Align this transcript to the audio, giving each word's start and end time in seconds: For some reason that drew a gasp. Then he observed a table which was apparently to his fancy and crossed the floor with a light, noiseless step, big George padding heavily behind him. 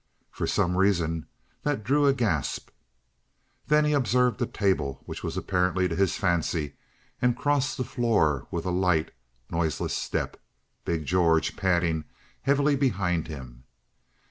For 0.31 0.47
some 0.47 0.77
reason 0.77 1.27
that 1.61 1.83
drew 1.83 2.07
a 2.07 2.13
gasp. 2.15 2.71
Then 3.67 3.85
he 3.85 3.93
observed 3.93 4.41
a 4.41 4.47
table 4.47 5.03
which 5.05 5.23
was 5.23 5.37
apparently 5.37 5.87
to 5.87 5.95
his 5.95 6.15
fancy 6.15 6.73
and 7.21 7.37
crossed 7.37 7.77
the 7.77 7.83
floor 7.83 8.47
with 8.49 8.65
a 8.65 8.71
light, 8.71 9.11
noiseless 9.51 9.93
step, 9.95 10.37
big 10.85 11.05
George 11.05 11.55
padding 11.55 12.05
heavily 12.41 12.75
behind 12.75 13.27
him. 13.27 13.63